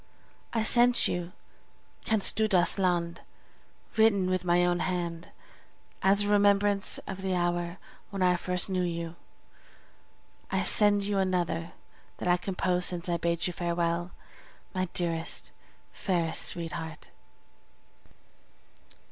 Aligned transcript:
I 0.51 0.63
send 0.63 1.07
you 1.07 1.31
"Kennst 2.05 2.35
Du 2.35 2.47
das 2.49 2.79
Land," 2.79 3.21
written 3.95 4.31
with 4.31 4.43
my 4.43 4.65
own 4.65 4.79
hand, 4.79 5.29
as 6.01 6.23
a 6.23 6.27
remembrance 6.27 6.97
of 7.05 7.21
the 7.21 7.35
hour 7.35 7.77
when 8.09 8.23
I 8.23 8.35
first 8.35 8.67
knew 8.67 8.81
you; 8.81 9.15
I 10.49 10.63
send 10.63 11.03
you 11.03 11.17
also 11.17 11.27
another 11.27 11.73
that 12.17 12.27
I 12.27 12.37
composed 12.37 12.85
since 12.89 13.09
I 13.09 13.17
bade 13.17 13.45
you 13.45 13.53
farewell, 13.53 14.09
my 14.73 14.85
dearest, 14.95 15.51
fairest 15.91 16.41
sweetheart! 16.47 17.11